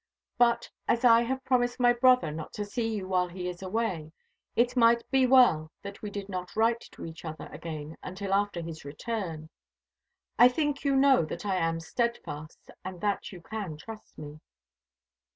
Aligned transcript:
But 0.39 0.67
as 0.87 1.05
I 1.05 1.21
have 1.21 1.45
promised 1.45 1.79
my 1.79 1.93
brother 1.93 2.31
not 2.31 2.53
to 2.53 2.65
see 2.65 2.87
you 2.87 3.07
while 3.07 3.27
he 3.27 3.47
is 3.47 3.61
away, 3.61 4.11
it 4.55 4.75
might 4.75 5.03
be 5.11 5.27
well 5.27 5.71
that 5.83 6.01
we 6.01 6.09
did 6.09 6.27
not 6.27 6.55
write 6.55 6.81
to 6.93 7.05
each 7.05 7.23
other 7.23 7.45
again 7.51 7.95
until 8.01 8.33
after 8.33 8.61
his 8.63 8.83
return. 8.83 9.51
I 10.39 10.47
think 10.47 10.83
you 10.83 10.95
know 10.95 11.23
that 11.25 11.45
I 11.45 11.57
am 11.57 11.79
steadfast, 11.79 12.71
and 12.83 12.99
that 13.01 13.31
you 13.31 13.41
can 13.41 13.77
trust 13.77 14.17
me." 14.17 14.39